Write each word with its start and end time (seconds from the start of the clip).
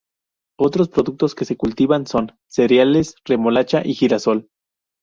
Otros 0.57 0.89
productos 0.89 1.35
que 1.35 1.45
se 1.45 1.57
cultivan 1.57 2.07
son: 2.07 2.35
cereales, 2.49 3.17
remolacha 3.27 3.83
y 3.85 3.93
girasol. 3.93 4.49